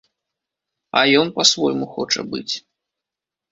А 1.01 1.03
ён 1.19 1.27
па-свойму 1.37 1.85
хоча 1.95 2.21
быць. 2.35 2.49